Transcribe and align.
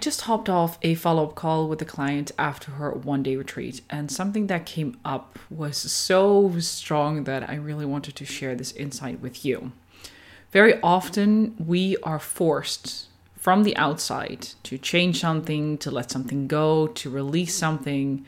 just 0.00 0.22
hopped 0.22 0.48
off 0.48 0.78
a 0.82 0.94
follow 0.94 1.24
up 1.24 1.34
call 1.34 1.68
with 1.68 1.80
a 1.82 1.84
client 1.84 2.32
after 2.38 2.72
her 2.72 2.90
one 2.90 3.22
day 3.22 3.36
retreat, 3.36 3.80
and 3.88 4.10
something 4.10 4.46
that 4.46 4.66
came 4.66 4.98
up 5.04 5.38
was 5.48 5.76
so 5.76 6.58
strong 6.58 7.24
that 7.24 7.48
I 7.48 7.54
really 7.54 7.86
wanted 7.86 8.16
to 8.16 8.24
share 8.24 8.54
this 8.54 8.72
insight 8.72 9.20
with 9.20 9.44
you. 9.44 9.72
Very 10.50 10.80
often, 10.82 11.54
we 11.58 11.96
are 12.02 12.18
forced 12.18 13.06
from 13.36 13.62
the 13.62 13.76
outside 13.76 14.48
to 14.64 14.76
change 14.76 15.20
something, 15.20 15.78
to 15.78 15.90
let 15.90 16.10
something 16.10 16.46
go, 16.46 16.88
to 16.88 17.08
release 17.08 17.54
something. 17.54 18.26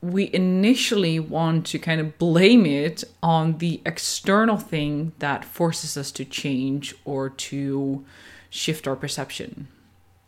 We 0.00 0.30
initially 0.32 1.20
want 1.20 1.66
to 1.66 1.78
kind 1.78 2.00
of 2.00 2.18
blame 2.18 2.66
it 2.66 3.04
on 3.22 3.58
the 3.58 3.80
external 3.84 4.56
thing 4.56 5.12
that 5.18 5.44
forces 5.44 5.96
us 5.96 6.10
to 6.12 6.24
change 6.24 6.94
or 7.04 7.30
to 7.30 8.04
shift 8.50 8.88
our 8.88 8.96
perception. 8.96 9.68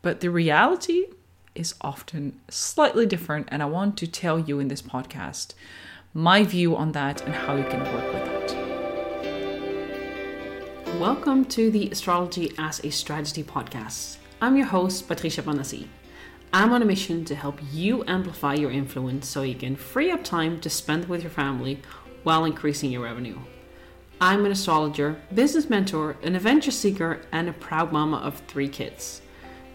But 0.03 0.21
the 0.21 0.31
reality 0.31 1.09
is 1.55 1.75
often 1.83 2.41
slightly 2.49 3.05
different, 3.05 3.49
and 3.51 3.63
I 3.63 3.67
want 3.67 3.99
to 3.99 4.07
tell 4.07 4.39
you 4.39 4.59
in 4.59 4.69
this 4.69 4.81
podcast 4.81 5.53
my 6.15 6.43
view 6.43 6.75
on 6.75 6.93
that 6.93 7.21
and 7.27 7.35
how 7.35 7.55
you 7.55 7.65
can 7.65 7.81
work 7.81 8.15
with 8.15 8.25
that. 8.25 8.57
Welcome 10.99 11.45
to 11.47 11.71
the 11.71 11.91
Astrology 11.91 12.55
as 12.57 12.83
a 12.83 12.89
Strategy 12.89 13.45
podcast. 13.45 14.17
I'm 14.41 14.57
your 14.57 14.69
host, 14.69 15.07
Patricia 15.07 15.43
Banassi. 15.43 15.87
I'm 16.51 16.73
on 16.73 16.81
a 16.81 16.87
mission 16.87 17.27
to 17.27 17.35
help 17.35 17.61
you 17.71 18.03
amplify 18.07 18.55
your 18.55 18.71
influence 18.71 19.29
so 19.29 19.43
you 19.43 19.55
can 19.55 19.77
free 19.77 20.11
up 20.11 20.25
time 20.25 20.63
to 20.63 20.71
spend 20.71 21.11
with 21.11 21.21
your 21.21 21.31
family 21.31 21.83
while 22.23 22.47
increasing 22.47 22.91
your 22.91 23.03
revenue. 23.03 23.39
I'm 24.19 24.47
an 24.47 24.53
astrologer, 24.53 25.21
business 25.35 25.69
mentor, 25.69 26.17
an 26.23 26.37
adventure 26.37 26.71
seeker, 26.71 27.21
and 27.31 27.51
a 27.51 27.53
proud 27.53 27.93
mama 27.93 28.17
of 28.17 28.41
three 28.49 28.69
kids. 28.69 29.21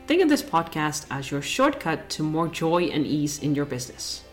Think 0.07 0.21
of 0.21 0.29
this 0.29 0.43
podcast 0.43 1.07
as 1.09 1.31
your 1.31 1.41
shortcut 1.41 2.09
to 2.11 2.21
more 2.21 2.47
joy 2.47 2.83
and 2.83 3.07
ease 3.07 3.39
in 3.39 3.55
your 3.55 3.65
business. 3.65 4.23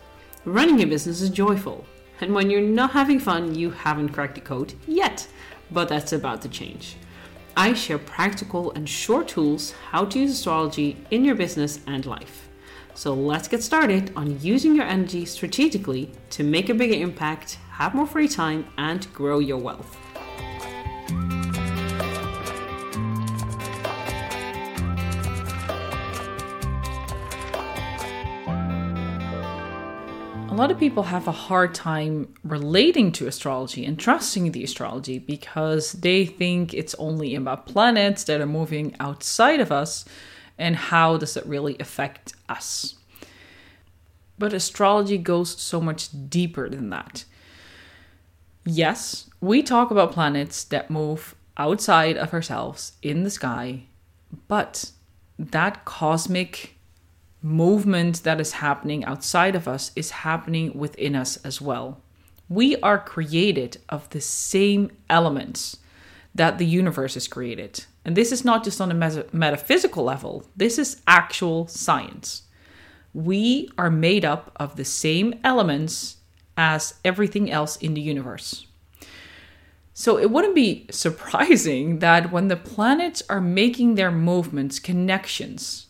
Running 0.45 0.83
a 0.83 0.87
business 0.87 1.23
is 1.23 1.31
joyful, 1.31 1.87
and 2.20 2.34
when 2.34 2.51
you're 2.51 2.61
not 2.61 2.91
having 2.91 3.19
fun, 3.19 3.55
you 3.55 3.70
haven't 3.70 4.11
cracked 4.11 4.34
the 4.34 4.43
code 4.43 4.75
yet, 4.87 5.27
but 5.70 5.89
that's 5.89 6.12
about 6.12 6.43
to 6.43 6.50
change. 6.50 6.97
I 7.56 7.73
share 7.73 7.97
practical 7.97 8.73
and 8.73 8.87
short 8.87 9.28
tools 9.28 9.73
how 9.91 10.05
to 10.05 10.19
use 10.19 10.33
astrology 10.33 10.98
in 11.11 11.25
your 11.25 11.37
business 11.37 11.81
and 11.87 12.05
life. 12.05 12.50
So 12.93 13.15
let's 13.15 13.48
get 13.48 13.62
started 13.62 14.12
on 14.15 14.39
using 14.43 14.77
your 14.77 14.84
energy 14.84 15.25
strategically 15.25 16.11
to 16.31 16.45
make 16.45 16.69
a 16.69 16.75
bigger 16.75 17.03
impact, 17.03 17.55
have 17.70 17.95
more 17.95 18.06
free 18.06 18.28
time, 18.28 18.67
and 18.77 19.11
grow 19.15 19.39
your 19.39 19.56
wealth. 19.56 19.97
A 30.53 30.55
lot 30.55 30.70
of 30.70 30.78
people 30.78 31.05
have 31.05 31.27
a 31.27 31.33
hard 31.33 31.75
time 31.75 32.34
relating 32.45 33.11
to 33.12 33.27
astrology 33.27 33.86
and 33.86 33.98
trusting 33.98 34.53
the 34.53 34.62
astrology 34.62 35.19
because 35.19 35.92
they 35.92 36.27
think 36.27 36.75
it's 36.75 36.94
only 36.97 37.34
about 37.34 37.64
planets 37.64 38.25
that 38.25 38.39
are 38.39 38.47
moving 38.47 38.94
outside 39.00 39.61
of 39.61 39.72
us 39.72 40.05
and 40.59 40.77
how 40.77 41.17
does 41.17 41.39
it 41.39 41.47
really 41.47 41.78
affect 41.81 42.34
us. 42.50 42.97
But 44.39 44.53
astrology 44.53 45.17
goes 45.17 45.59
so 45.59 45.81
much 45.81 46.09
deeper 46.28 46.69
than 46.69 46.91
that. 46.91 47.25
Yes, 48.66 49.31
we 49.41 49.62
talk 49.62 49.91
about 49.91 50.12
planets 50.12 50.64
that 50.64 50.91
move 50.91 51.34
outside 51.56 52.19
of 52.19 52.34
ourselves 52.34 52.92
in 53.00 53.22
the 53.22 53.31
sky, 53.31 53.84
but 54.48 54.92
that 55.39 55.87
cosmic 55.87 56.72
movement 57.43 58.23
that 58.23 58.41
is 58.41 58.53
happening 58.53 59.05
outside 59.05 59.55
of 59.55 59.67
us 59.67 59.91
is 59.97 60.11
happening 60.11 60.77
within 60.79 61.17
us 61.17 61.37
as 61.39 61.61
well. 61.61 62.01
We 62.49 62.77
are 62.77 62.99
created 62.99 63.79
of 63.89 64.09
the 64.11 64.21
same 64.21 64.91
elements 65.11 65.78
that 66.34 66.59
the 66.59 66.66
universe 66.66 67.16
is 67.16 67.28
created. 67.28 67.84
And 68.05 68.16
this 68.16 68.33
is 68.33 68.44
not 68.44 68.65
just 68.65 68.81
on 68.81 68.91
a 68.91 69.25
metaphysical 69.33 70.05
level, 70.05 70.47
this 70.56 70.78
is 70.78 71.03
actual 71.06 71.66
science. 71.66 72.43
We 73.15 73.69
are 73.77 73.91
made 73.91 74.25
up 74.25 74.53
of 74.56 74.77
the 74.77 74.84
same 74.84 75.39
elements 75.45 76.16
as 76.56 76.95
everything 77.05 77.50
else 77.50 77.77
in 77.77 77.95
the 77.95 78.00
universe. 78.00 78.66
So 79.95 80.19
it 80.19 80.31
wouldn't 80.31 80.55
be 80.55 80.87
surprising 80.91 81.99
that 81.99 82.33
when 82.33 82.49
the 82.49 82.56
planets 82.56 83.22
are 83.28 83.41
making 83.41 83.95
their 83.95 84.11
movements, 84.11 84.78
connections, 84.78 85.87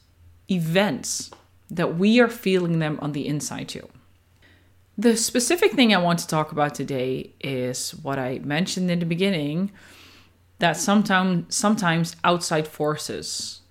events, 0.50 1.30
that 1.72 1.96
we 1.96 2.20
are 2.20 2.28
feeling 2.28 2.78
them 2.78 2.98
on 3.00 3.12
the 3.12 3.26
inside 3.26 3.68
too. 3.68 3.88
The 4.98 5.16
specific 5.16 5.72
thing 5.72 5.94
I 5.94 5.98
want 5.98 6.18
to 6.18 6.26
talk 6.26 6.52
about 6.52 6.74
today 6.74 7.32
is 7.40 7.92
what 8.02 8.18
I 8.18 8.40
mentioned 8.40 8.90
in 8.90 8.98
the 8.98 9.06
beginning 9.06 9.72
that 10.58 10.76
sometimes 10.76 11.54
sometimes 11.56 12.14
outside 12.22 12.68
forces 12.68 13.62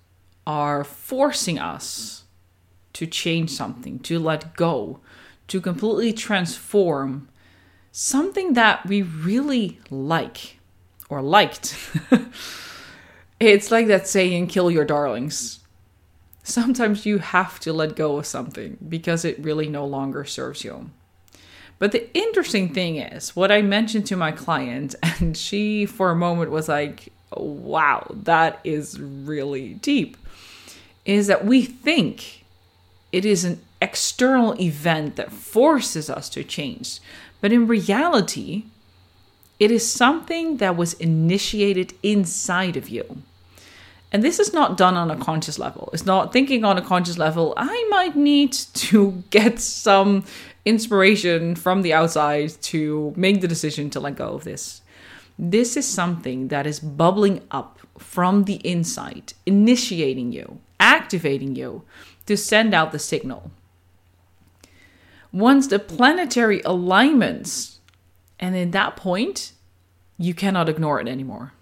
are 0.46 0.82
forcing 0.82 1.58
us 1.58 2.24
to 2.94 3.06
change 3.06 3.50
something, 3.50 4.00
to 4.00 4.18
let 4.18 4.56
go, 4.56 5.00
to 5.46 5.60
completely 5.60 6.12
transform 6.12 7.28
something 7.92 8.54
that 8.54 8.84
we 8.84 9.02
really 9.02 9.78
like 9.90 10.58
or 11.08 11.22
liked. 11.22 11.76
it's 13.40 13.70
like 13.70 13.86
that 13.86 14.08
saying 14.08 14.48
kill 14.48 14.70
your 14.70 14.84
darlings 14.84 15.61
sometimes 16.42 17.06
you 17.06 17.18
have 17.18 17.60
to 17.60 17.72
let 17.72 17.96
go 17.96 18.18
of 18.18 18.26
something 18.26 18.76
because 18.88 19.24
it 19.24 19.38
really 19.38 19.68
no 19.68 19.84
longer 19.84 20.24
serves 20.24 20.64
you. 20.64 20.90
But 21.78 21.92
the 21.92 22.16
interesting 22.16 22.72
thing 22.72 22.96
is, 22.96 23.34
what 23.34 23.50
I 23.50 23.62
mentioned 23.62 24.06
to 24.06 24.16
my 24.16 24.32
client, 24.32 24.94
and 25.02 25.36
she 25.36 25.86
for 25.86 26.10
a 26.10 26.16
moment 26.16 26.50
was 26.50 26.68
like, 26.68 27.12
wow, 27.36 28.06
that 28.10 28.60
is 28.64 29.00
really 29.00 29.74
deep, 29.74 30.16
is 31.04 31.26
that 31.26 31.44
we 31.44 31.62
think 31.64 32.44
it 33.10 33.24
is 33.24 33.44
an 33.44 33.60
external 33.80 34.58
event 34.60 35.16
that 35.16 35.32
forces 35.32 36.08
us 36.08 36.28
to 36.30 36.44
change. 36.44 37.00
But 37.40 37.52
in 37.52 37.66
reality, 37.66 38.64
it 39.58 39.70
is 39.70 39.90
something 39.90 40.58
that 40.58 40.76
was 40.76 40.94
initiated 40.94 41.94
inside 42.02 42.76
of 42.76 42.88
you. 42.88 43.22
And 44.12 44.22
this 44.22 44.38
is 44.38 44.52
not 44.52 44.76
done 44.76 44.94
on 44.94 45.10
a 45.10 45.16
conscious 45.16 45.58
level. 45.58 45.88
It's 45.94 46.04
not 46.04 46.34
thinking 46.34 46.64
on 46.64 46.76
a 46.76 46.82
conscious 46.82 47.16
level, 47.16 47.54
I 47.56 47.86
might 47.88 48.14
need 48.14 48.52
to 48.52 49.24
get 49.30 49.58
some 49.58 50.24
inspiration 50.66 51.56
from 51.56 51.80
the 51.82 51.94
outside 51.94 52.50
to 52.62 53.14
make 53.16 53.40
the 53.40 53.48
decision 53.48 53.88
to 53.90 54.00
let 54.00 54.16
go 54.16 54.34
of 54.34 54.44
this. 54.44 54.82
This 55.38 55.78
is 55.78 55.88
something 55.88 56.48
that 56.48 56.66
is 56.66 56.78
bubbling 56.78 57.40
up 57.50 57.78
from 57.98 58.44
the 58.44 58.56
inside, 58.56 59.32
initiating 59.46 60.30
you, 60.30 60.60
activating 60.78 61.56
you 61.56 61.82
to 62.26 62.36
send 62.36 62.74
out 62.74 62.92
the 62.92 62.98
signal. 62.98 63.50
Once 65.32 65.66
the 65.66 65.78
planetary 65.78 66.60
alignments, 66.66 67.80
and 68.38 68.54
in 68.54 68.72
that 68.72 68.94
point, 68.94 69.52
you 70.18 70.34
cannot 70.34 70.68
ignore 70.68 71.00
it 71.00 71.08
anymore 71.08 71.54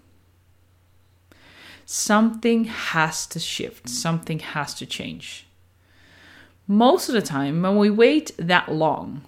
something 1.91 2.63
has 2.63 3.27
to 3.27 3.37
shift, 3.37 3.89
something 3.89 4.39
has 4.39 4.73
to 4.73 4.85
change. 4.85 5.45
Most 6.65 7.09
of 7.09 7.15
the 7.15 7.21
time, 7.21 7.61
when 7.61 7.75
we 7.75 7.89
wait 7.89 8.31
that 8.37 8.71
long, 8.71 9.23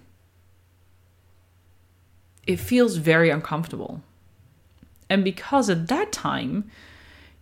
it 2.47 2.61
feels 2.61 2.95
very 2.95 3.29
uncomfortable. 3.29 4.01
And 5.09 5.25
because 5.25 5.69
at 5.69 5.89
that 5.89 6.13
time, 6.13 6.71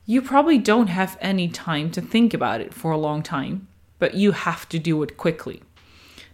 you 0.08 0.24
probably 0.24 0.58
don't 0.58 0.88
have 0.88 1.20
any 1.22 1.48
time 1.48 1.92
to 1.92 2.02
think 2.02 2.34
about 2.34 2.60
it 2.60 2.74
for 2.74 2.92
a 2.92 2.98
long 2.98 3.22
time, 3.22 3.68
but 4.00 4.16
you 4.16 4.32
have 4.32 4.68
to 4.70 4.80
do 4.80 5.04
it 5.04 5.18
quickly. 5.18 5.62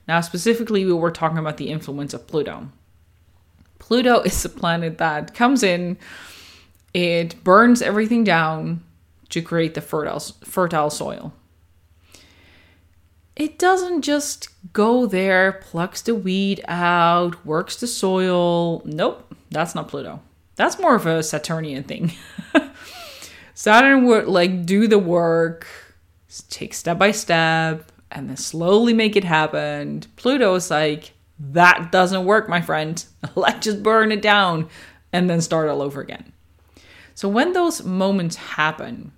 Now, 0.07 0.21
specifically, 0.21 0.85
we 0.85 0.94
were 0.94 1.11
talking 1.11 1.38
about 1.38 1.57
the 1.57 1.69
influence 1.69 2.13
of 2.13 2.25
Pluto. 2.25 2.69
Pluto 3.79 4.21
is 4.21 4.45
a 4.45 4.50
planet 4.50 4.97
that 4.97 5.33
comes 5.33 5.61
in 5.61 5.97
it 6.97 7.44
burns 7.44 7.83
everything 7.83 8.23
down 8.23 8.81
to 9.29 9.41
create 9.41 9.74
the 9.74 9.81
fertile, 9.81 10.19
fertile 10.19 10.89
soil. 10.89 11.33
It 13.35 13.59
doesn't 13.59 14.01
just 14.01 14.50
go 14.74 15.06
there, 15.06 15.51
plucks 15.51 16.01
the 16.01 16.15
weed 16.15 16.63
out, 16.68 17.45
works 17.45 17.75
the 17.75 17.85
soil. 17.85 18.81
Nope, 18.83 19.35
that's 19.51 19.75
not 19.75 19.88
Pluto. 19.88 20.21
That's 20.56 20.79
more 20.79 20.95
of 20.95 21.06
a 21.06 21.21
Saturnian 21.21 21.83
thing. 21.83 22.13
Saturn 23.53 24.06
would 24.06 24.27
like 24.27 24.65
do 24.65 24.88
the 24.88 24.97
work, 24.97 25.68
take 26.50 26.73
step 26.73 26.97
by 26.97 27.12
step, 27.12 27.91
and 28.09 28.30
then 28.30 28.38
slowly 28.38 28.94
make 28.94 29.15
it 29.15 29.23
happen. 29.23 30.03
Pluto 30.15 30.56
is 30.56 30.71
like, 30.71 31.13
that 31.39 31.91
doesn't 31.91 32.25
work, 32.25 32.50
my 32.50 32.62
friend. 32.62 33.06
Let's 33.35 33.65
just 33.65 33.83
burn 33.83 34.12
it 34.12 34.21
down 34.21 34.69
and 35.13 35.30
then 35.30 35.41
start 35.41 35.69
all 35.69 35.81
over 35.81 36.01
again. 36.01 36.33
So 37.13 37.27
when 37.30 37.53
those 37.53 37.83
moments 37.83 38.35
happen, 38.35 39.12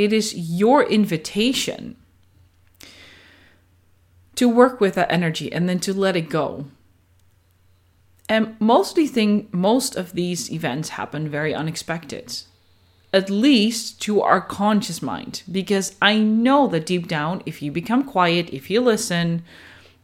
it 0.00 0.14
is 0.14 0.34
your 0.34 0.82
invitation 0.82 1.94
to 4.34 4.48
work 4.48 4.80
with 4.80 4.94
that 4.94 5.12
energy 5.12 5.52
and 5.52 5.68
then 5.68 5.78
to 5.80 5.92
let 5.92 6.16
it 6.16 6.30
go. 6.30 6.64
And 8.26 8.58
mostly 8.58 9.06
think 9.06 9.52
most 9.52 9.96
of 9.96 10.14
these 10.14 10.50
events 10.50 10.90
happen 10.90 11.28
very 11.28 11.54
unexpected. 11.54 12.40
At 13.12 13.28
least 13.28 14.00
to 14.02 14.22
our 14.22 14.40
conscious 14.40 15.02
mind. 15.02 15.42
Because 15.52 15.94
I 16.00 16.16
know 16.16 16.66
that 16.68 16.86
deep 16.86 17.06
down, 17.06 17.42
if 17.44 17.60
you 17.60 17.70
become 17.70 18.02
quiet, 18.04 18.48
if 18.54 18.70
you 18.70 18.80
listen, 18.80 19.42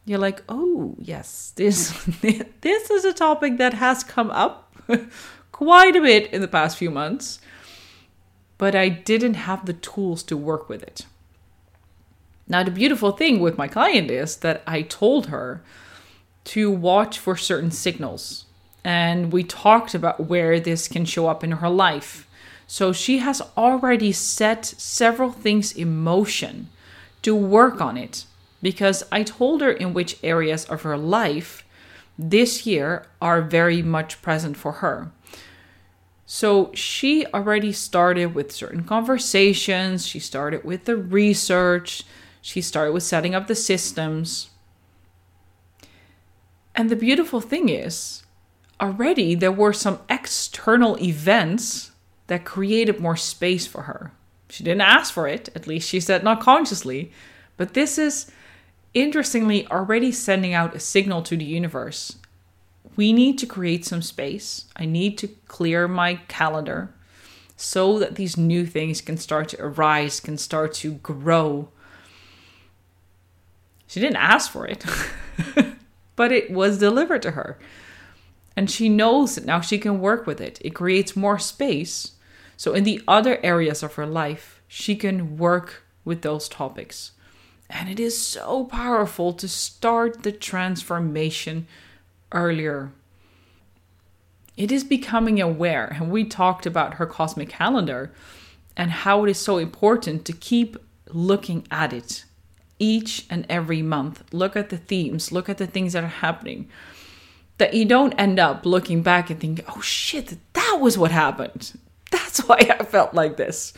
you're 0.05 0.19
like, 0.19 0.43
oh 0.47 0.95
yes, 0.99 1.53
this 1.55 1.91
this 2.61 2.91
is 2.91 3.03
a 3.03 3.13
topic 3.13 3.57
that 3.57 3.73
has 3.73 4.03
come 4.03 4.29
up 4.29 4.75
quite 5.51 5.95
a 5.95 6.01
bit 6.01 6.31
in 6.31 6.41
the 6.41 6.47
past 6.47 6.77
few 6.77 6.91
months. 6.91 7.39
But 8.57 8.75
I 8.75 8.89
didn't 8.89 9.35
have 9.35 9.65
the 9.65 9.73
tools 9.73 10.23
to 10.23 10.37
work 10.37 10.67
with 10.67 10.83
it. 10.83 11.05
Now, 12.47 12.63
the 12.63 12.71
beautiful 12.71 13.11
thing 13.11 13.39
with 13.39 13.57
my 13.57 13.67
client 13.67 14.09
is 14.09 14.37
that 14.37 14.63
I 14.65 14.81
told 14.81 15.27
her 15.27 15.61
to 16.45 16.71
watch 16.71 17.19
for 17.19 17.35
certain 17.35 17.71
signals. 17.71 18.45
And 18.83 19.33
we 19.33 19.43
talked 19.43 19.93
about 19.93 20.27
where 20.27 20.59
this 20.59 20.87
can 20.87 21.03
show 21.03 21.27
up 21.27 21.43
in 21.43 21.51
her 21.51 21.69
life. 21.69 22.25
So 22.67 22.93
she 22.93 23.17
has 23.17 23.41
already 23.57 24.11
set 24.11 24.65
several 24.65 25.31
things 25.31 25.73
in 25.73 25.97
motion 25.97 26.69
to 27.21 27.35
work 27.35 27.81
on 27.81 27.97
it 27.97 28.25
because 28.61 29.03
I 29.11 29.23
told 29.23 29.61
her 29.61 29.71
in 29.71 29.93
which 29.93 30.17
areas 30.23 30.65
of 30.65 30.83
her 30.83 30.97
life 30.97 31.65
this 32.17 32.65
year 32.65 33.05
are 33.21 33.41
very 33.41 33.81
much 33.81 34.21
present 34.21 34.57
for 34.57 34.73
her. 34.73 35.11
So 36.29 36.71
she 36.73 37.25
already 37.27 37.71
started 37.71 38.35
with 38.35 38.51
certain 38.51 38.83
conversations, 38.83 40.05
she 40.05 40.19
started 40.19 40.65
with 40.65 40.83
the 40.83 40.97
research, 40.97 42.03
she 42.41 42.61
started 42.61 42.91
with 42.91 43.03
setting 43.03 43.33
up 43.33 43.47
the 43.47 43.55
systems. 43.55 44.49
And 46.75 46.89
the 46.89 46.97
beautiful 46.97 47.39
thing 47.39 47.69
is, 47.69 48.23
already 48.81 49.35
there 49.35 49.53
were 49.53 49.71
some 49.71 50.01
external 50.09 51.01
events 51.01 51.93
that 52.27 52.43
created 52.43 52.99
more 52.99 53.15
space 53.15 53.65
for 53.65 53.83
her. 53.83 54.11
She 54.49 54.65
didn't 54.65 54.81
ask 54.81 55.13
for 55.13 55.29
it, 55.29 55.47
at 55.55 55.65
least 55.65 55.87
she 55.87 56.01
said 56.01 56.25
not 56.25 56.41
consciously, 56.41 57.09
but 57.55 57.73
this 57.73 57.97
is 57.97 58.29
interestingly 58.93 59.65
already 59.67 60.11
sending 60.11 60.53
out 60.53 60.75
a 60.75 60.79
signal 60.81 61.21
to 61.21 61.37
the 61.37 61.45
universe. 61.45 62.17
We 62.95 63.13
need 63.13 63.37
to 63.39 63.45
create 63.45 63.85
some 63.85 64.01
space. 64.01 64.65
I 64.75 64.85
need 64.85 65.17
to 65.19 65.27
clear 65.47 65.87
my 65.87 66.15
calendar 66.27 66.93
so 67.55 67.99
that 67.99 68.15
these 68.15 68.37
new 68.37 68.65
things 68.65 69.01
can 69.01 69.17
start 69.17 69.49
to 69.49 69.61
arise, 69.61 70.19
can 70.19 70.37
start 70.37 70.73
to 70.75 70.93
grow, 70.93 71.69
she 73.87 74.01
didn't 74.01 74.17
ask 74.17 74.51
for 74.51 74.67
it, 74.67 74.85
but 76.15 76.31
it 76.31 76.51
was 76.51 76.77
delivered 76.77 77.21
to 77.23 77.31
her. 77.31 77.57
And 78.55 78.69
she 78.69 78.89
knows 78.89 79.35
that 79.35 79.45
now 79.45 79.61
she 79.61 79.77
can 79.77 80.01
work 80.01 80.27
with 80.27 80.41
it. 80.41 80.59
It 80.61 80.71
creates 80.71 81.15
more 81.15 81.39
space. 81.39 82.11
So, 82.57 82.73
in 82.73 82.83
the 82.83 83.01
other 83.07 83.39
areas 83.43 83.83
of 83.83 83.95
her 83.95 84.05
life, 84.05 84.61
she 84.67 84.95
can 84.95 85.37
work 85.37 85.83
with 86.03 86.21
those 86.21 86.49
topics. 86.49 87.11
And 87.69 87.87
it 87.87 87.99
is 87.99 88.19
so 88.19 88.65
powerful 88.65 89.33
to 89.33 89.47
start 89.47 90.23
the 90.23 90.31
transformation 90.31 91.67
earlier. 92.31 92.91
It 94.55 94.71
is 94.71 94.83
becoming 94.83 95.41
aware, 95.41 95.85
and 95.85 96.09
we 96.11 96.23
talked 96.23 96.65
about 96.65 96.95
her 96.95 97.05
cosmic 97.05 97.49
calendar 97.49 98.11
and 98.75 98.91
how 98.91 99.23
it 99.23 99.29
is 99.29 99.37
so 99.37 99.57
important 99.57 100.25
to 100.25 100.33
keep 100.33 100.77
looking 101.09 101.65
at 101.71 101.93
it 101.93 102.25
each 102.79 103.25
and 103.29 103.45
every 103.49 103.81
month. 103.81 104.23
Look 104.31 104.55
at 104.55 104.69
the 104.69 104.77
themes, 104.77 105.31
look 105.31 105.49
at 105.49 105.57
the 105.57 105.67
things 105.67 105.93
that 105.93 106.03
are 106.03 106.07
happening. 106.07 106.69
That 107.57 107.73
you 107.73 107.85
don't 107.85 108.13
end 108.19 108.39
up 108.39 108.65
looking 108.65 109.01
back 109.01 109.29
and 109.29 109.39
thinking, 109.39 109.65
oh 109.67 109.81
shit, 109.81 110.37
that 110.53 110.77
was 110.79 110.97
what 110.97 111.11
happened. 111.11 111.79
That's 112.11 112.39
why 112.47 112.57
I 112.79 112.83
felt 112.83 113.13
like 113.13 113.37
this. 113.37 113.73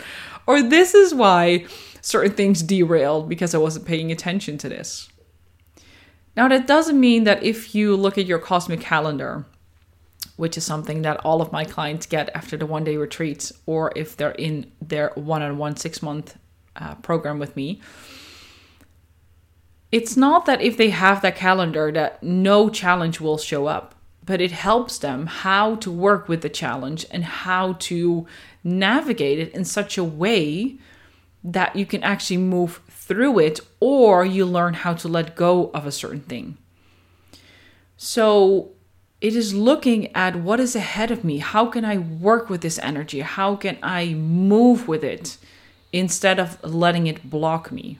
Or 0.47 0.61
this 0.61 0.93
is 0.93 1.13
why 1.13 1.65
certain 2.01 2.33
things 2.33 2.61
derailed 2.61 3.29
because 3.29 3.53
I 3.53 3.59
wasn't 3.59 3.85
paying 3.85 4.11
attention 4.11 4.57
to 4.59 4.69
this. 4.69 5.09
Now, 6.35 6.47
that 6.47 6.67
doesn't 6.67 6.99
mean 6.99 7.23
that 7.25 7.43
if 7.43 7.75
you 7.75 7.95
look 7.95 8.17
at 8.17 8.25
your 8.25 8.39
cosmic 8.39 8.81
calendar, 8.81 9.45
which 10.37 10.57
is 10.57 10.63
something 10.63 11.01
that 11.01 11.17
all 11.25 11.41
of 11.41 11.51
my 11.51 11.65
clients 11.65 12.05
get 12.05 12.29
after 12.33 12.55
the 12.55 12.65
one 12.65 12.83
day 12.83 12.95
retreats, 12.95 13.51
or 13.65 13.91
if 13.95 14.15
they're 14.15 14.31
in 14.31 14.71
their 14.81 15.11
one 15.15 15.41
on 15.41 15.57
one 15.57 15.75
six 15.75 16.01
month 16.01 16.37
uh, 16.75 16.95
program 16.95 17.39
with 17.39 17.55
me, 17.55 17.81
it's 19.91 20.15
not 20.15 20.45
that 20.45 20.61
if 20.61 20.77
they 20.77 20.91
have 20.91 21.21
that 21.21 21.35
calendar 21.35 21.91
that 21.91 22.21
no 22.21 22.69
challenge 22.69 23.19
will 23.19 23.37
show 23.37 23.65
up, 23.65 23.95
but 24.23 24.39
it 24.39 24.51
helps 24.51 24.99
them 24.99 25.25
how 25.25 25.75
to 25.75 25.91
work 25.91 26.29
with 26.29 26.41
the 26.41 26.49
challenge 26.49 27.05
and 27.09 27.25
how 27.25 27.73
to 27.73 28.27
navigate 28.63 29.39
it 29.39 29.51
in 29.53 29.65
such 29.65 29.97
a 29.97 30.03
way 30.03 30.77
that 31.43 31.75
you 31.75 31.85
can 31.85 32.03
actually 32.03 32.37
move 32.37 32.81
through 33.09 33.39
it 33.39 33.59
or 33.79 34.23
you 34.23 34.45
learn 34.45 34.75
how 34.75 34.93
to 34.93 35.07
let 35.07 35.35
go 35.35 35.71
of 35.73 35.85
a 35.85 35.91
certain 35.91 36.21
thing. 36.21 36.57
So 37.97 38.69
it 39.19 39.35
is 39.35 39.53
looking 39.53 40.15
at 40.15 40.37
what 40.37 40.59
is 40.59 40.75
ahead 40.75 41.11
of 41.11 41.23
me. 41.23 41.39
How 41.39 41.65
can 41.65 41.83
I 41.83 41.97
work 41.97 42.49
with 42.49 42.61
this 42.61 42.79
energy? 42.79 43.19
How 43.19 43.55
can 43.55 43.77
I 43.83 44.13
move 44.13 44.87
with 44.87 45.03
it 45.03 45.37
instead 45.91 46.39
of 46.39 46.63
letting 46.63 47.07
it 47.07 47.29
block 47.29 47.71
me? 47.71 47.97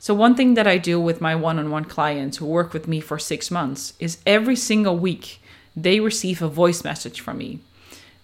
So, 0.00 0.14
one 0.14 0.34
thing 0.34 0.54
that 0.54 0.66
I 0.66 0.78
do 0.78 1.00
with 1.00 1.20
my 1.20 1.36
one 1.36 1.60
on 1.60 1.70
one 1.70 1.84
clients 1.84 2.38
who 2.38 2.46
work 2.46 2.72
with 2.72 2.88
me 2.88 2.98
for 2.98 3.20
six 3.20 3.52
months 3.52 3.92
is 4.00 4.18
every 4.26 4.56
single 4.56 4.98
week 4.98 5.40
they 5.76 6.00
receive 6.00 6.42
a 6.42 6.48
voice 6.48 6.82
message 6.82 7.20
from 7.20 7.38
me 7.38 7.60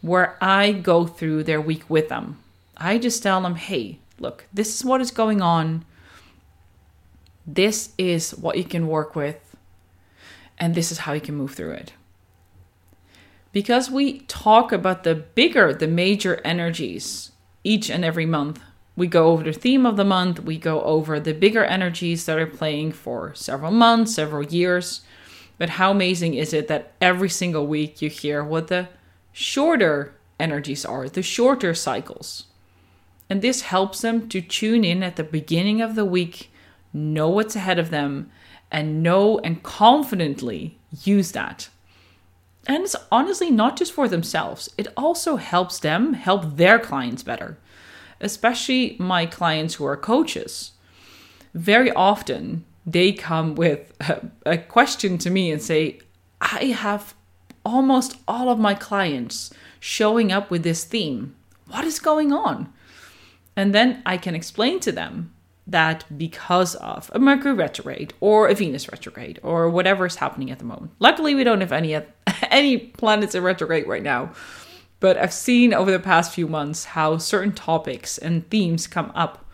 where 0.03 0.37
I 0.41 0.73
go 0.73 1.07
through 1.07 1.45
their 1.45 1.61
week 1.61 1.89
with 1.89 2.09
them. 2.09 2.39
I 2.77 2.99
just 2.99 3.23
tell 3.23 3.41
them, 3.43 3.55
hey, 3.55 4.01
look, 4.19 4.47
this 4.53 4.75
is 4.75 4.85
what 4.85 5.01
is 5.01 5.13
going 5.13 5.41
on. 5.41 5.85
This 7.49 7.95
is 7.97 8.33
what 8.33 8.59
you 8.59 8.65
can 8.65 8.89
work 8.89 9.17
with. 9.17 9.57
And 10.59 10.75
this 10.75 10.93
is 10.93 10.99
how 10.99 11.15
you 11.15 11.21
can 11.21 11.35
move 11.35 11.55
through 11.55 11.73
it. 11.73 11.95
Because 13.53 13.91
we 13.91 14.21
talk 14.21 14.71
about 14.71 15.03
the 15.03 15.15
bigger, 15.15 15.73
the 15.73 15.89
major 15.89 16.43
energies 16.45 17.33
each 17.65 17.89
and 17.91 18.05
every 18.05 18.27
month, 18.27 18.61
we 18.97 19.07
go 19.07 19.29
over 19.29 19.45
the 19.45 19.53
theme 19.53 19.87
of 19.87 19.97
the 19.97 20.05
month, 20.05 20.41
we 20.41 20.59
go 20.59 20.83
over 20.83 21.19
the 21.19 21.33
bigger 21.33 21.65
energies 21.65 22.27
that 22.27 22.39
are 22.39 22.47
playing 22.47 22.93
for 22.93 23.33
several 23.35 23.71
months, 23.71 24.15
several 24.15 24.45
years. 24.45 25.01
But 25.57 25.71
how 25.71 25.93
amazing 25.93 26.35
is 26.35 26.53
it 26.53 26.69
that 26.69 26.93
every 27.01 27.31
single 27.31 27.67
week 27.67 28.03
you 28.03 28.11
hear 28.11 28.45
what 28.45 28.69
the 28.69 28.89
shorter 29.33 30.15
energies 30.39 30.85
are, 30.85 31.09
the 31.09 31.23
shorter 31.23 31.73
cycles? 31.73 32.45
And 33.31 33.41
this 33.41 33.63
helps 33.63 34.03
them 34.03 34.29
to 34.29 34.41
tune 34.43 34.85
in 34.85 35.03
at 35.03 35.17
the 35.17 35.25
beginning 35.25 35.81
of 35.81 35.95
the 35.95 36.05
week, 36.05 36.51
know 36.93 37.29
what's 37.29 37.57
ahead 37.57 37.79
of 37.79 37.91
them, 37.91 38.31
and 38.71 39.03
know 39.03 39.39
and 39.39 39.63
confidently 39.63 40.79
use 41.03 41.33
that. 41.33 41.69
And 42.67 42.85
it's 42.85 42.97
honestly 43.11 43.51
not 43.51 43.77
just 43.77 43.93
for 43.93 44.09
themselves, 44.09 44.69
it 44.77 44.89
also 44.97 45.37
helps 45.37 45.79
them 45.79 46.15
help 46.15 46.57
their 46.57 46.79
clients 46.79 47.23
better 47.23 47.59
especially 48.21 48.97
my 48.99 49.27
clients 49.27 49.75
who 49.75 49.85
are 49.85 49.97
coaches. 49.97 50.73
Very 51.55 51.91
often 51.93 52.65
they 52.87 53.13
come 53.13 53.55
with 53.55 53.93
a, 54.01 54.31
a 54.47 54.59
question 54.59 55.19
to 55.19 55.31
me 55.31 55.51
and 55.51 55.63
say, 55.63 56.01
I 56.41 56.67
have 56.67 57.15
almost 57.65 58.17
all 58.27 58.49
of 58.49 58.59
my 58.59 58.75
clients 58.75 59.53
showing 59.81 60.33
up 60.33 60.51
with 60.51 60.63
this 60.63 60.85
theme. 60.85 61.35
What 61.67 61.85
is 61.85 61.99
going 61.99 62.33
on? 62.33 62.73
And 63.57 63.75
then 63.75 64.03
I 64.07 64.17
can 64.17 64.35
explain 64.35 64.81
to 64.81 64.93
them 64.93 65.33
that 65.69 66.05
because 66.17 66.75
of 66.77 67.11
a 67.15 67.19
Mercury 67.19 67.55
retrograde 67.55 68.15
or 68.21 68.49
a 68.49 68.55
Venus 68.55 68.91
retrograde 68.91 69.39
or 69.43 69.69
whatever 69.69 70.07
is 70.07 70.17
happening 70.17 70.51
at 70.51 70.59
the 70.59 70.65
moment. 70.65 70.93
Luckily, 70.99 71.35
we 71.35 71.45
don't 71.45 71.61
have 71.61 71.73
any 71.73 71.95
any 72.51 72.79
planets 72.79 73.35
in 73.35 73.43
retrograde 73.43 73.87
right 73.87 74.03
now. 74.03 74.33
But 75.01 75.17
I've 75.17 75.33
seen 75.33 75.73
over 75.73 75.93
the 75.93 76.01
past 76.01 76.35
few 76.35 76.49
months 76.49 76.87
how 76.87 77.19
certain 77.19 77.53
topics 77.53 78.19
and 78.19 78.49
themes 78.51 78.87
come 78.87 79.13
up 79.15 79.45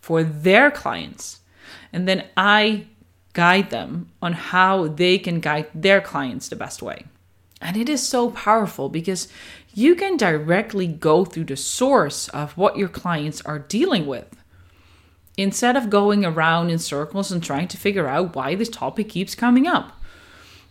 for 0.00 0.24
their 0.24 0.70
clients. 0.70 1.40
And 1.92 2.08
then 2.08 2.24
I 2.36 2.86
guide 3.32 3.70
them 3.70 4.10
on 4.20 4.32
how 4.32 4.88
they 4.88 5.18
can 5.18 5.38
guide 5.38 5.68
their 5.74 6.00
clients 6.00 6.48
the 6.48 6.56
best 6.56 6.82
way. 6.82 7.04
And 7.60 7.76
it 7.76 7.88
is 7.88 8.06
so 8.06 8.30
powerful 8.30 8.88
because 8.88 9.28
you 9.74 9.94
can 9.94 10.16
directly 10.16 10.86
go 10.86 11.24
through 11.24 11.44
the 11.44 11.56
source 11.56 12.28
of 12.30 12.56
what 12.56 12.76
your 12.76 12.88
clients 12.88 13.40
are 13.42 13.58
dealing 13.58 14.06
with. 14.06 14.37
Instead 15.38 15.76
of 15.76 15.88
going 15.88 16.24
around 16.24 16.68
in 16.68 16.80
circles 16.80 17.30
and 17.30 17.42
trying 17.42 17.68
to 17.68 17.76
figure 17.76 18.08
out 18.08 18.34
why 18.34 18.56
this 18.56 18.68
topic 18.68 19.08
keeps 19.08 19.36
coming 19.36 19.68
up. 19.68 19.92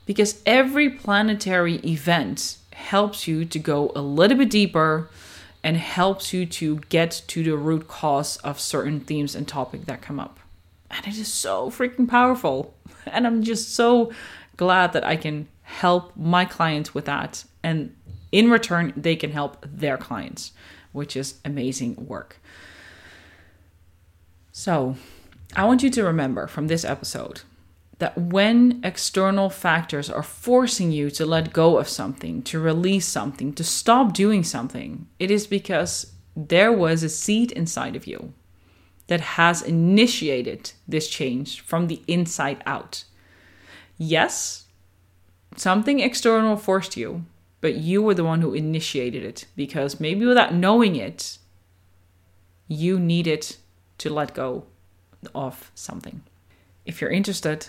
Because 0.05 0.41
every 0.45 0.89
planetary 0.89 1.75
event 1.77 2.57
helps 2.73 3.29
you 3.29 3.45
to 3.45 3.59
go 3.59 3.93
a 3.95 4.01
little 4.01 4.37
bit 4.37 4.49
deeper 4.49 5.09
and 5.63 5.77
helps 5.77 6.33
you 6.33 6.45
to 6.45 6.79
get 6.89 7.23
to 7.27 7.43
the 7.43 7.55
root 7.55 7.87
cause 7.87 8.35
of 8.37 8.59
certain 8.59 8.99
themes 8.99 9.35
and 9.35 9.47
topic 9.47 9.85
that 9.85 10.01
come 10.01 10.19
up. 10.19 10.37
And 10.91 11.07
it 11.07 11.17
is 11.17 11.31
so 11.31 11.69
freaking 11.71 12.07
powerful. 12.07 12.73
And 13.09 13.25
I'm 13.25 13.41
just 13.41 13.73
so 13.73 14.11
glad 14.57 14.91
that 14.91 15.05
I 15.05 15.15
can 15.15 15.47
help 15.61 16.11
my 16.17 16.43
clients 16.43 16.93
with 16.93 17.05
that. 17.05 17.45
And 17.63 17.95
in 18.33 18.51
return, 18.51 18.91
they 18.97 19.15
can 19.15 19.31
help 19.31 19.65
their 19.65 19.95
clients, 19.95 20.51
which 20.91 21.15
is 21.15 21.35
amazing 21.45 21.95
work. 22.05 22.41
So, 24.59 24.95
I 25.55 25.65
want 25.65 25.83
you 25.83 25.91
to 25.91 26.03
remember 26.03 26.47
from 26.47 26.65
this 26.65 26.83
episode 26.83 27.41
that 27.99 28.17
when 28.17 28.79
external 28.83 29.51
factors 29.51 30.09
are 30.09 30.23
forcing 30.23 30.91
you 30.91 31.11
to 31.11 31.27
let 31.27 31.53
go 31.53 31.77
of 31.77 31.87
something, 31.87 32.41
to 32.41 32.59
release 32.59 33.05
something, 33.05 33.53
to 33.53 33.63
stop 33.63 34.13
doing 34.13 34.43
something, 34.43 35.07
it 35.19 35.29
is 35.29 35.45
because 35.45 36.11
there 36.35 36.71
was 36.71 37.03
a 37.03 37.09
seed 37.09 37.51
inside 37.51 37.95
of 37.95 38.07
you 38.07 38.33
that 39.05 39.21
has 39.21 39.61
initiated 39.61 40.71
this 40.87 41.07
change 41.07 41.61
from 41.61 41.85
the 41.85 42.01
inside 42.07 42.63
out. 42.65 43.03
Yes, 43.99 44.65
something 45.55 45.99
external 45.99 46.57
forced 46.57 46.97
you, 46.97 47.25
but 47.61 47.75
you 47.75 48.01
were 48.01 48.15
the 48.15 48.25
one 48.25 48.41
who 48.41 48.55
initiated 48.55 49.23
it 49.23 49.45
because 49.55 49.99
maybe 49.99 50.25
without 50.25 50.55
knowing 50.55 50.95
it, 50.95 51.37
you 52.67 52.99
needed 52.99 53.55
to 53.99 54.09
let 54.09 54.33
go 54.33 54.65
of 55.33 55.71
something. 55.75 56.21
If 56.85 57.01
you're 57.01 57.09
interested, 57.09 57.67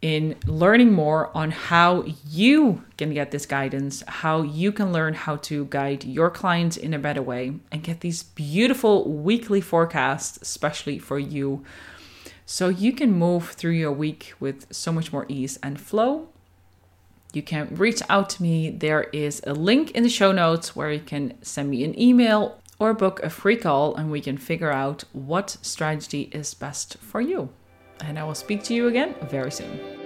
in 0.00 0.36
learning 0.46 0.92
more 0.92 1.36
on 1.36 1.50
how 1.50 2.04
you 2.24 2.84
can 2.96 3.12
get 3.12 3.30
this 3.30 3.46
guidance, 3.46 4.04
how 4.06 4.42
you 4.42 4.70
can 4.70 4.92
learn 4.92 5.14
how 5.14 5.36
to 5.36 5.64
guide 5.66 6.04
your 6.04 6.30
clients 6.30 6.76
in 6.76 6.94
a 6.94 6.98
better 6.98 7.22
way, 7.22 7.54
and 7.72 7.82
get 7.82 8.00
these 8.00 8.22
beautiful 8.22 9.10
weekly 9.10 9.60
forecasts, 9.60 10.38
especially 10.40 10.98
for 10.98 11.18
you, 11.18 11.64
so 12.46 12.68
you 12.68 12.92
can 12.92 13.12
move 13.12 13.50
through 13.50 13.72
your 13.72 13.92
week 13.92 14.32
with 14.38 14.72
so 14.72 14.92
much 14.92 15.12
more 15.12 15.26
ease 15.28 15.58
and 15.62 15.80
flow. 15.80 16.28
You 17.32 17.42
can 17.42 17.74
reach 17.74 18.00
out 18.08 18.30
to 18.30 18.42
me. 18.42 18.70
There 18.70 19.02
is 19.12 19.42
a 19.46 19.52
link 19.52 19.90
in 19.90 20.02
the 20.02 20.08
show 20.08 20.32
notes 20.32 20.74
where 20.74 20.90
you 20.90 21.00
can 21.00 21.34
send 21.42 21.68
me 21.68 21.84
an 21.84 21.98
email 22.00 22.58
or 22.78 22.94
book 22.94 23.20
a 23.22 23.30
free 23.30 23.56
call, 23.56 23.94
and 23.94 24.10
we 24.10 24.20
can 24.20 24.38
figure 24.38 24.70
out 24.70 25.04
what 25.12 25.56
strategy 25.62 26.30
is 26.32 26.54
best 26.54 26.98
for 26.98 27.20
you 27.20 27.50
and 28.00 28.18
I 28.18 28.24
will 28.24 28.34
speak 28.34 28.62
to 28.64 28.74
you 28.74 28.88
again 28.88 29.14
very 29.28 29.50
soon. 29.50 29.97